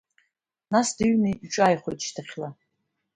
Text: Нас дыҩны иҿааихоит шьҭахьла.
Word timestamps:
Нас 0.71 0.87
дыҩны 0.97 1.31
иҿааихоит 1.45 1.99
шьҭахьла. 2.07 2.49